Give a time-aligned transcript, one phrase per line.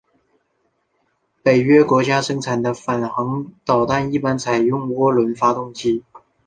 [1.43, 3.07] 北约国家生产的反舰
[3.63, 6.03] 导弹一般采用涡轮发动机。